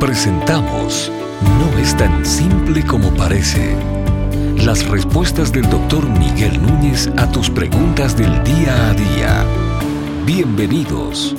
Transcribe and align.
Presentamos 0.00 1.10
No 1.58 1.78
es 1.78 1.96
tan 1.96 2.26
simple 2.26 2.84
como 2.84 3.14
parece. 3.14 3.74
Las 4.58 4.86
respuestas 4.86 5.52
del 5.52 5.70
doctor 5.70 6.06
Miguel 6.06 6.60
Núñez 6.60 7.08
a 7.16 7.26
tus 7.30 7.48
preguntas 7.48 8.14
del 8.14 8.44
día 8.44 8.90
a 8.90 8.92
día. 8.92 9.46
Bienvenidos. 10.26 11.34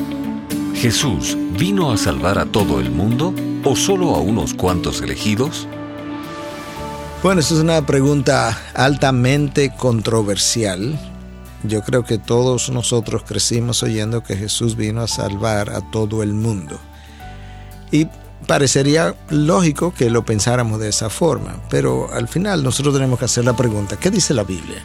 ¿Jesús 0.74 1.38
vino 1.52 1.92
a 1.92 1.98
salvar 1.98 2.40
a 2.40 2.48
todo 2.48 2.80
el 2.80 2.90
mundo 2.90 3.32
o 3.64 3.76
solo 3.76 4.16
a 4.16 4.22
unos 4.22 4.56
cuantos 4.56 5.04
elegidos? 5.04 5.68
Bueno, 7.22 7.42
esa 7.42 7.54
es 7.54 7.60
una 7.60 7.86
pregunta 7.86 8.58
altamente 8.74 9.72
controversial. 9.76 11.00
Yo 11.62 11.84
creo 11.84 12.06
que 12.06 12.18
todos 12.18 12.72
nosotros 12.72 13.22
crecimos 13.22 13.84
oyendo 13.84 14.24
que 14.24 14.36
Jesús 14.36 14.76
vino 14.76 15.02
a 15.02 15.08
salvar 15.08 15.70
a 15.70 15.82
todo 15.92 16.24
el 16.24 16.34
mundo. 16.34 16.80
Y 17.92 18.08
parecería 18.46 19.16
lógico 19.30 19.94
que 19.94 20.10
lo 20.10 20.26
pensáramos 20.26 20.80
de 20.80 20.90
esa 20.90 21.10
forma, 21.10 21.62
pero 21.70 22.10
al 22.14 22.28
final 22.28 22.64
nosotros 22.64 22.94
tenemos 22.94 23.20
que 23.20 23.26
hacer 23.26 23.46
la 23.46 23.56
pregunta, 23.56 23.98
¿qué 23.98 24.12
dice 24.12 24.34
la 24.34 24.44
Biblia? 24.44 24.84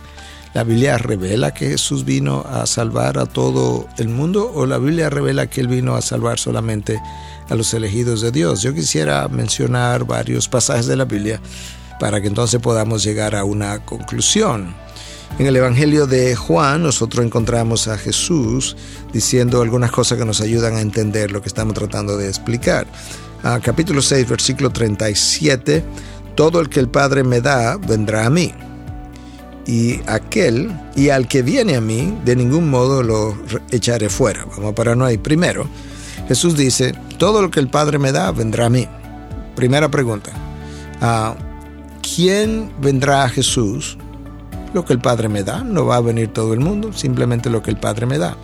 ¿La 0.54 0.64
Biblia 0.64 0.98
revela 0.98 1.54
que 1.54 1.70
Jesús 1.70 2.04
vino 2.04 2.44
a 2.46 2.66
salvar 2.66 3.18
a 3.18 3.24
todo 3.24 3.88
el 3.96 4.08
mundo 4.08 4.52
o 4.54 4.66
la 4.66 4.76
Biblia 4.76 5.08
revela 5.08 5.46
que 5.46 5.62
Él 5.62 5.68
vino 5.68 5.94
a 5.94 6.02
salvar 6.02 6.38
solamente 6.38 7.00
a 7.48 7.54
los 7.54 7.72
elegidos 7.72 8.20
de 8.20 8.32
Dios? 8.32 8.60
Yo 8.60 8.74
quisiera 8.74 9.26
mencionar 9.28 10.04
varios 10.04 10.48
pasajes 10.48 10.86
de 10.86 10.96
la 10.96 11.06
Biblia 11.06 11.40
para 11.98 12.20
que 12.20 12.26
entonces 12.26 12.60
podamos 12.60 13.02
llegar 13.02 13.34
a 13.34 13.44
una 13.44 13.82
conclusión. 13.86 14.74
En 15.38 15.46
el 15.46 15.56
Evangelio 15.56 16.06
de 16.06 16.36
Juan 16.36 16.82
nosotros 16.82 17.24
encontramos 17.24 17.88
a 17.88 17.96
Jesús 17.96 18.76
diciendo 19.10 19.62
algunas 19.62 19.90
cosas 19.90 20.18
que 20.18 20.26
nos 20.26 20.42
ayudan 20.42 20.76
a 20.76 20.82
entender 20.82 21.32
lo 21.32 21.40
que 21.40 21.48
estamos 21.48 21.72
tratando 21.72 22.18
de 22.18 22.28
explicar 22.28 22.86
capítulo 23.62 24.02
6, 24.02 24.28
versículo 24.28 24.70
37, 24.70 25.82
todo 26.34 26.60
el 26.60 26.68
que 26.68 26.80
el 26.80 26.88
Padre 26.88 27.24
me 27.24 27.40
da, 27.40 27.76
vendrá 27.76 28.26
a 28.26 28.30
mí. 28.30 28.52
Y 29.66 30.00
aquel, 30.06 30.72
y 30.96 31.10
al 31.10 31.28
que 31.28 31.42
viene 31.42 31.76
a 31.76 31.80
mí, 31.80 32.18
de 32.24 32.36
ningún 32.36 32.68
modo 32.68 33.02
lo 33.02 33.36
echaré 33.70 34.08
fuera. 34.08 34.44
Vamos 34.44 34.72
a 34.72 34.74
pararnos 34.74 35.08
ahí. 35.08 35.18
Primero, 35.18 35.66
Jesús 36.28 36.56
dice, 36.56 36.94
todo 37.18 37.42
lo 37.42 37.50
que 37.50 37.60
el 37.60 37.68
Padre 37.68 37.98
me 37.98 38.12
da, 38.12 38.30
vendrá 38.32 38.66
a 38.66 38.70
mí. 38.70 38.88
Primera 39.54 39.90
pregunta. 39.90 40.32
Ah, 41.00 41.36
¿Quién 42.14 42.72
vendrá 42.80 43.24
a 43.24 43.28
Jesús? 43.28 43.96
Lo 44.74 44.84
que 44.84 44.92
el 44.92 45.00
Padre 45.00 45.28
me 45.28 45.42
da. 45.42 45.62
No 45.62 45.86
va 45.86 45.96
a 45.96 46.00
venir 46.00 46.28
todo 46.28 46.54
el 46.54 46.60
mundo, 46.60 46.92
simplemente 46.92 47.50
lo 47.50 47.62
que 47.62 47.70
el 47.70 47.76
Padre 47.76 48.06
me 48.06 48.18
da. 48.18 48.36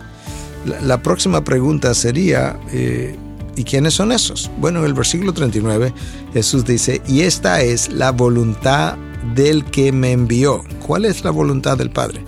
La, 0.81 1.01
próxima 1.01 1.43
pregunta 1.43 1.93
sería, 1.93 2.59
eh, 2.71 3.15
¿Y 3.59 3.65
quiénes 3.65 3.95
son 3.95 4.13
esos? 4.13 4.49
Bueno, 4.57 4.79
en 4.79 4.85
el 4.85 4.93
versículo 4.93 5.33
39 5.33 5.93
Jesús 6.31 6.63
dice, 6.63 7.01
y 7.05 7.23
esta 7.23 7.61
es 7.61 7.89
la 7.91 8.13
voluntad 8.13 8.95
del 9.35 9.65
que 9.65 9.91
me 9.91 10.13
envió. 10.13 10.63
¿Cuál 10.87 11.03
es 11.03 11.25
la 11.25 11.31
voluntad 11.31 11.77
del 11.77 11.89
Padre? 11.89 12.23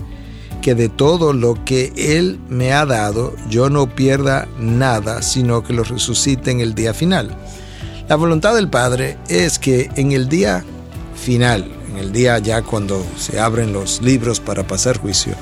Que 0.61 0.75
de 0.75 0.89
todo 0.89 1.31
lo 1.31 1.63
que 1.63 1.93
Él 1.95 2.37
me 2.49 2.73
ha 2.73 2.85
dado, 2.85 3.33
yo 3.49 3.69
no 3.69 3.95
pierda 3.95 4.45
nada, 4.59 5.21
sino 5.21 5.63
que 5.63 5.71
lo 5.71 5.85
resucite 5.85 6.51
en 6.51 6.59
el 6.59 6.75
día 6.75 6.93
final. 6.93 7.33
La 8.09 8.17
voluntad 8.17 8.53
del 8.53 8.67
Padre 8.67 9.17
es 9.29 9.57
que 9.57 9.89
en 9.95 10.11
el 10.11 10.27
día 10.27 10.65
final, 11.15 11.71
en 11.91 11.97
el 11.97 12.11
día 12.11 12.39
ya 12.39 12.61
cuando 12.61 13.05
se 13.17 13.39
abren 13.39 13.71
los 13.71 14.01
libros 14.01 14.41
para 14.41 14.67
pasar 14.67 14.97
juicio, 14.97 15.35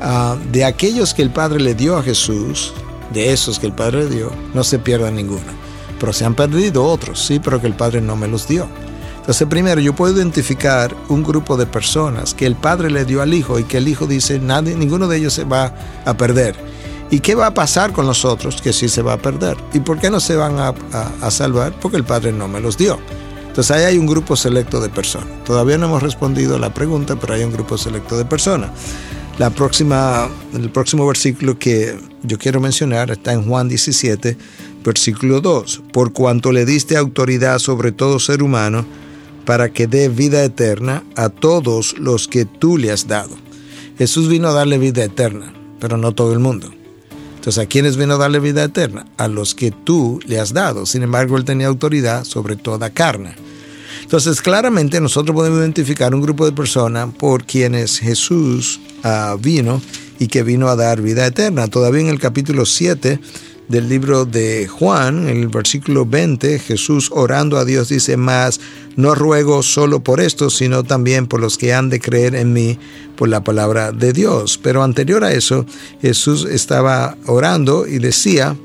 ah, 0.00 0.36
de 0.50 0.64
aquellos 0.64 1.14
que 1.14 1.22
el 1.22 1.30
Padre 1.30 1.60
le 1.60 1.76
dio 1.76 1.96
a 1.96 2.02
Jesús, 2.02 2.74
de 3.12 3.32
esos 3.32 3.58
que 3.58 3.66
el 3.66 3.72
Padre 3.72 4.08
dio, 4.08 4.30
no 4.54 4.64
se 4.64 4.78
pierda 4.78 5.10
ninguno. 5.10 5.52
Pero 5.98 6.12
se 6.12 6.24
han 6.24 6.34
perdido 6.34 6.84
otros, 6.84 7.20
sí, 7.20 7.38
pero 7.38 7.60
que 7.60 7.66
el 7.66 7.74
Padre 7.74 8.00
no 8.00 8.16
me 8.16 8.28
los 8.28 8.48
dio. 8.48 8.68
Entonces, 9.18 9.46
primero, 9.48 9.80
yo 9.80 9.94
puedo 9.94 10.16
identificar 10.16 10.94
un 11.08 11.22
grupo 11.22 11.56
de 11.56 11.66
personas 11.66 12.34
que 12.34 12.46
el 12.46 12.56
Padre 12.56 12.90
le 12.90 13.04
dio 13.04 13.20
al 13.22 13.34
Hijo 13.34 13.58
y 13.58 13.64
que 13.64 13.76
el 13.76 13.86
Hijo 13.86 14.06
dice, 14.06 14.38
nadie, 14.38 14.74
ninguno 14.74 15.08
de 15.08 15.18
ellos 15.18 15.34
se 15.34 15.44
va 15.44 15.74
a 16.04 16.16
perder. 16.16 16.56
¿Y 17.10 17.20
qué 17.20 17.34
va 17.34 17.46
a 17.46 17.54
pasar 17.54 17.92
con 17.92 18.06
los 18.06 18.24
otros 18.24 18.62
que 18.62 18.72
sí 18.72 18.88
se 18.88 19.02
va 19.02 19.14
a 19.14 19.18
perder? 19.18 19.56
¿Y 19.74 19.80
por 19.80 19.98
qué 19.98 20.10
no 20.10 20.20
se 20.20 20.36
van 20.36 20.58
a, 20.58 20.72
a 21.20 21.30
salvar? 21.30 21.74
Porque 21.80 21.96
el 21.96 22.04
Padre 22.04 22.32
no 22.32 22.48
me 22.48 22.60
los 22.60 22.78
dio. 22.78 22.98
Entonces 23.50 23.76
ahí 23.76 23.82
hay 23.82 23.98
un 23.98 24.06
grupo 24.06 24.36
selecto 24.36 24.80
de 24.80 24.88
personas. 24.88 25.28
Todavía 25.44 25.76
no 25.76 25.86
hemos 25.86 26.02
respondido 26.02 26.54
a 26.54 26.58
la 26.60 26.72
pregunta, 26.72 27.16
pero 27.16 27.34
hay 27.34 27.42
un 27.42 27.52
grupo 27.52 27.76
selecto 27.76 28.16
de 28.16 28.24
personas. 28.24 28.70
La 29.40 29.48
próxima, 29.48 30.28
el 30.52 30.68
próximo 30.68 31.06
versículo 31.06 31.58
que 31.58 31.98
yo 32.22 32.36
quiero 32.36 32.60
mencionar 32.60 33.10
está 33.10 33.32
en 33.32 33.48
Juan 33.48 33.70
17, 33.70 34.36
versículo 34.84 35.40
2. 35.40 35.84
Por 35.94 36.12
cuanto 36.12 36.52
le 36.52 36.66
diste 36.66 36.94
autoridad 36.94 37.58
sobre 37.58 37.90
todo 37.90 38.18
ser 38.18 38.42
humano, 38.42 38.84
para 39.46 39.72
que 39.72 39.86
dé 39.86 40.10
vida 40.10 40.44
eterna 40.44 41.04
a 41.16 41.30
todos 41.30 41.98
los 41.98 42.28
que 42.28 42.44
tú 42.44 42.76
le 42.76 42.92
has 42.92 43.08
dado. 43.08 43.34
Jesús 43.96 44.28
vino 44.28 44.48
a 44.48 44.52
darle 44.52 44.76
vida 44.76 45.04
eterna, 45.04 45.54
pero 45.80 45.96
no 45.96 46.12
todo 46.12 46.34
el 46.34 46.38
mundo. 46.38 46.70
Entonces, 47.36 47.64
¿a 47.64 47.66
quiénes 47.66 47.96
vino 47.96 48.16
a 48.16 48.18
darle 48.18 48.40
vida 48.40 48.62
eterna? 48.62 49.06
A 49.16 49.26
los 49.26 49.54
que 49.54 49.70
tú 49.70 50.20
le 50.26 50.38
has 50.38 50.52
dado. 50.52 50.84
Sin 50.84 51.02
embargo, 51.02 51.38
él 51.38 51.46
tenía 51.46 51.68
autoridad 51.68 52.24
sobre 52.24 52.56
toda 52.56 52.90
carne. 52.90 53.36
Entonces, 54.10 54.42
claramente 54.42 55.00
nosotros 55.00 55.36
podemos 55.36 55.60
identificar 55.60 56.12
un 56.16 56.20
grupo 56.20 56.44
de 56.44 56.50
personas 56.50 57.14
por 57.16 57.44
quienes 57.44 58.00
Jesús 58.00 58.80
uh, 59.04 59.38
vino 59.38 59.80
y 60.18 60.26
que 60.26 60.42
vino 60.42 60.66
a 60.66 60.74
dar 60.74 61.00
vida 61.00 61.24
eterna. 61.24 61.68
Todavía 61.68 62.00
en 62.00 62.08
el 62.08 62.18
capítulo 62.18 62.66
7 62.66 63.20
del 63.68 63.88
libro 63.88 64.24
de 64.24 64.66
Juan, 64.66 65.28
en 65.28 65.36
el 65.36 65.46
versículo 65.46 66.06
20, 66.06 66.58
Jesús 66.58 67.10
orando 67.12 67.56
a 67.56 67.64
Dios 67.64 67.88
dice 67.90 68.16
más, 68.16 68.60
no 68.96 69.14
ruego 69.14 69.62
solo 69.62 70.00
por 70.00 70.20
esto, 70.20 70.50
sino 70.50 70.82
también 70.82 71.28
por 71.28 71.38
los 71.38 71.56
que 71.56 71.72
han 71.72 71.88
de 71.88 72.00
creer 72.00 72.34
en 72.34 72.52
mí 72.52 72.80
por 73.14 73.28
la 73.28 73.44
palabra 73.44 73.92
de 73.92 74.12
Dios. 74.12 74.58
Pero 74.60 74.82
anterior 74.82 75.22
a 75.22 75.32
eso, 75.32 75.66
Jesús 76.02 76.48
estaba 76.50 77.16
orando 77.26 77.86
y 77.86 78.00
decía 78.00 78.56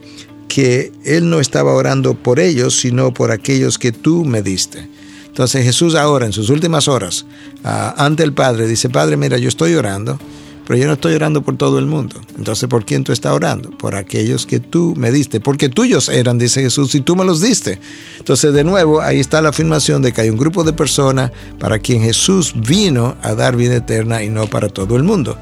que 0.47 0.91
él 1.03 1.29
no 1.29 1.39
estaba 1.39 1.73
orando 1.73 2.15
por 2.15 2.39
ellos, 2.39 2.75
sino 2.79 3.13
por 3.13 3.29
aquellos 3.29 3.77
que 3.77 3.91
tú 3.91 4.25
me 4.25 4.41
diste. 4.41 4.94
Entonces 5.35 5.65
Jesús 5.65 5.95
ahora, 5.95 6.25
en 6.25 6.31
sus 6.31 6.49
últimas 6.49 6.87
horas, 6.87 7.25
ah, 7.65 7.93
ante 7.97 8.23
el 8.23 8.31
Padre, 8.31 8.67
dice, 8.67 8.89
Padre, 8.89 9.17
mira, 9.17 9.37
yo 9.37 9.49
estoy 9.49 9.73
orando, 9.73 10.17
pero 10.65 10.79
yo 10.79 10.87
no 10.87 10.93
estoy 10.93 11.13
orando 11.13 11.41
por 11.41 11.57
todo 11.57 11.77
el 11.77 11.87
mundo. 11.87 12.21
Entonces, 12.37 12.69
¿por 12.69 12.85
quién 12.85 13.03
tú 13.03 13.11
estás 13.11 13.33
orando? 13.33 13.69
Por 13.71 13.95
aquellos 13.95 14.45
que 14.45 14.61
tú 14.61 14.93
me 14.95 15.11
diste, 15.11 15.41
porque 15.41 15.67
tuyos 15.67 16.07
eran, 16.07 16.37
dice 16.37 16.61
Jesús, 16.61 16.95
y 16.95 17.01
tú 17.01 17.17
me 17.17 17.25
los 17.25 17.41
diste. 17.41 17.81
Entonces, 18.17 18.53
de 18.53 18.63
nuevo, 18.63 19.01
ahí 19.01 19.19
está 19.19 19.41
la 19.41 19.49
afirmación 19.49 20.01
de 20.01 20.13
que 20.13 20.21
hay 20.21 20.29
un 20.29 20.37
grupo 20.37 20.63
de 20.63 20.71
personas 20.71 21.33
para 21.59 21.79
quien 21.79 22.01
Jesús 22.01 22.53
vino 22.55 23.17
a 23.21 23.35
dar 23.35 23.57
vida 23.57 23.75
eterna 23.75 24.23
y 24.23 24.29
no 24.29 24.47
para 24.47 24.69
todo 24.69 24.95
el 24.95 25.03
mundo. 25.03 25.37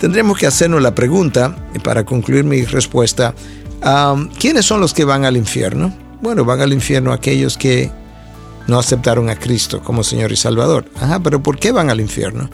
Tendremos 0.00 0.36
que 0.36 0.48
hacernos 0.48 0.82
la 0.82 0.96
pregunta, 0.96 1.54
para 1.84 2.04
concluir 2.04 2.42
mi 2.42 2.64
respuesta, 2.64 3.32
¿quiénes 4.40 4.66
son 4.66 4.80
los 4.80 4.92
que 4.92 5.04
van 5.04 5.24
al 5.24 5.36
infierno? 5.36 5.94
Bueno, 6.20 6.44
van 6.44 6.60
al 6.62 6.72
infierno 6.72 7.12
aquellos 7.12 7.56
que 7.56 7.92
no 8.68 8.78
aceptaron 8.78 9.28
a 9.30 9.36
Cristo 9.36 9.82
como 9.82 10.04
Señor 10.04 10.30
y 10.30 10.36
Salvador. 10.36 10.84
Ajá, 11.00 11.18
pero 11.20 11.42
¿por 11.42 11.58
qué 11.58 11.72
van 11.72 11.90
al 11.90 12.00
infierno? 12.00 12.48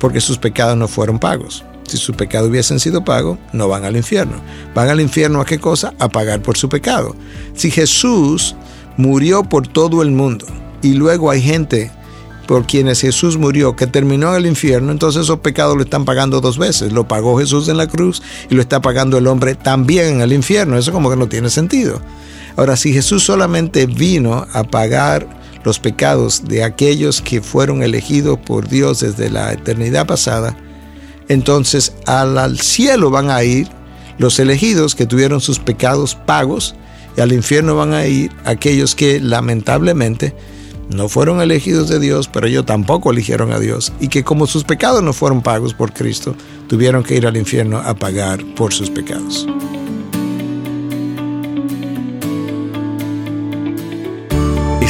Porque 0.00 0.20
sus 0.20 0.38
pecados 0.38 0.76
no 0.76 0.88
fueron 0.88 1.20
pagos. 1.20 1.64
Si 1.86 1.96
sus 1.96 2.16
pecados 2.16 2.50
hubiesen 2.50 2.80
sido 2.80 3.04
pagos, 3.04 3.38
no 3.52 3.68
van 3.68 3.84
al 3.84 3.96
infierno. 3.96 4.36
¿Van 4.74 4.88
al 4.88 5.00
infierno 5.00 5.40
a 5.40 5.46
qué 5.46 5.58
cosa? 5.58 5.94
A 5.98 6.08
pagar 6.08 6.42
por 6.42 6.56
su 6.56 6.68
pecado. 6.68 7.14
Si 7.54 7.70
Jesús 7.70 8.56
murió 8.96 9.44
por 9.44 9.68
todo 9.68 10.02
el 10.02 10.10
mundo 10.10 10.46
y 10.82 10.94
luego 10.94 11.30
hay 11.30 11.40
gente 11.40 11.90
por 12.46 12.66
quienes 12.66 13.02
Jesús 13.02 13.36
murió, 13.36 13.76
que 13.76 13.86
terminó 13.86 14.30
en 14.30 14.36
el 14.36 14.46
infierno, 14.46 14.90
entonces 14.90 15.24
esos 15.24 15.40
pecados 15.40 15.76
lo 15.76 15.82
están 15.82 16.06
pagando 16.06 16.40
dos 16.40 16.56
veces. 16.56 16.92
Lo 16.94 17.06
pagó 17.06 17.38
Jesús 17.38 17.68
en 17.68 17.76
la 17.76 17.88
cruz 17.88 18.22
y 18.48 18.54
lo 18.54 18.62
está 18.62 18.80
pagando 18.80 19.18
el 19.18 19.26
hombre 19.26 19.54
también 19.54 20.14
en 20.14 20.20
el 20.22 20.32
infierno. 20.32 20.78
Eso 20.78 20.92
como 20.92 21.10
que 21.10 21.16
no 21.16 21.28
tiene 21.28 21.50
sentido. 21.50 22.00
Ahora, 22.56 22.76
si 22.76 22.92
Jesús 22.92 23.22
solamente 23.22 23.86
vino 23.86 24.46
a 24.52 24.64
pagar 24.64 25.37
los 25.64 25.78
pecados 25.78 26.44
de 26.46 26.64
aquellos 26.64 27.20
que 27.20 27.42
fueron 27.42 27.82
elegidos 27.82 28.38
por 28.38 28.68
Dios 28.68 29.00
desde 29.00 29.30
la 29.30 29.52
eternidad 29.52 30.06
pasada, 30.06 30.56
entonces 31.28 31.94
al, 32.06 32.58
cielo 32.58 33.10
van 33.10 33.30
a 33.30 33.42
ir 33.42 33.68
los 34.18 34.38
elegidos 34.38 34.94
que 34.94 35.06
tuvieron 35.06 35.40
sus 35.40 35.58
pecados 35.58 36.14
pagos 36.14 36.74
y 37.16 37.20
al 37.20 37.32
infierno 37.32 37.76
van 37.76 37.92
a 37.92 38.06
ir 38.06 38.32
aquellos 38.44 38.94
que 38.94 39.20
lamentablemente 39.20 40.34
no 40.88 41.08
fueron 41.08 41.40
elegidos 41.40 41.88
de 41.88 42.00
Dios, 42.00 42.28
pero 42.28 42.46
ellos 42.46 42.64
tampoco 42.64 43.10
eligieron 43.10 43.52
a 43.52 43.58
Dios 43.58 43.92
y 44.00 44.08
que 44.08 44.24
como 44.24 44.46
sus 44.46 44.64
pecados 44.64 45.02
no 45.02 45.12
fueron 45.12 45.42
pagos 45.42 45.74
por 45.74 45.92
Cristo, 45.92 46.34
tuvieron 46.66 47.02
que 47.02 47.16
ir 47.16 47.26
al 47.26 47.36
infierno 47.36 47.78
a 47.78 47.94
pagar 47.94 48.42
por 48.54 48.72
sus 48.72 48.90
pecados. 48.90 49.46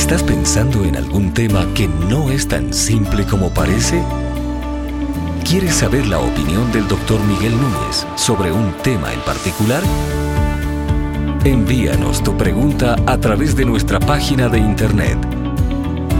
¿Estás 0.09 0.23
pensando 0.23 0.87
en 0.87 0.97
algún 0.97 1.35
tema 1.35 1.67
que 1.75 1.87
no 1.87 2.31
es 2.31 2.49
tan 2.49 2.73
simple 2.73 3.27
como 3.27 3.51
parece? 3.51 4.03
¿Quieres 5.45 5.75
saber 5.75 6.07
la 6.07 6.19
opinión 6.19 6.73
del 6.73 6.89
doctor 6.89 7.23
Miguel 7.25 7.53
Núñez 7.53 8.07
sobre 8.17 8.51
un 8.51 8.73
tema 8.83 9.13
en 9.13 9.21
particular? 9.21 9.83
Envíanos 11.45 12.25
tu 12.25 12.35
pregunta 12.39 12.97
a 13.05 13.19
través 13.19 13.55
de 13.55 13.67
nuestra 13.67 14.01
página 14.01 14.49
de 14.49 14.61
internet 14.61 15.19